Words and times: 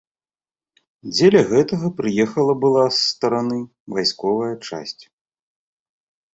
Дзеля 1.13 1.41
гэтага 1.51 1.91
прыехала 1.99 2.57
была 2.65 2.85
з 2.95 3.03
стараны 3.11 3.61
вайсковая 3.99 4.51
часць. 4.67 5.01